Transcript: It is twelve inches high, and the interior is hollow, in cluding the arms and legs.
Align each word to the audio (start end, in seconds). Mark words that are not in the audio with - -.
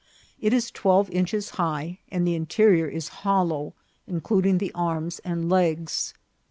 It 0.39 0.51
is 0.51 0.71
twelve 0.71 1.11
inches 1.11 1.51
high, 1.61 1.99
and 2.09 2.25
the 2.25 2.33
interior 2.33 2.87
is 2.87 3.09
hollow, 3.21 3.75
in 4.07 4.19
cluding 4.21 4.57
the 4.57 4.71
arms 4.73 5.19
and 5.19 5.47
legs. 5.47 6.15